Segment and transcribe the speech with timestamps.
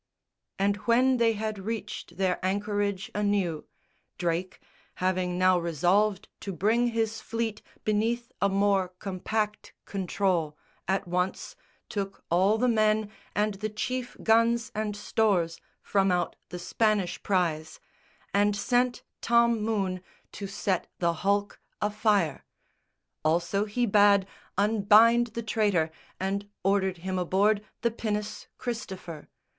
[0.57, 3.65] And when they had reached their anchorage anew,
[4.17, 4.59] Drake,
[4.95, 11.55] having now resolved to bring his fleet Beneath a more compact control, at once
[11.87, 17.79] Took all the men and the chief guns and stores From out the Spanish prize;
[18.33, 22.43] and sent Tom Moone To set the hulk afire.
[23.23, 24.25] Also he bade
[24.57, 29.29] Unbind the traitor and ordered him aboard The pinnace Christopher.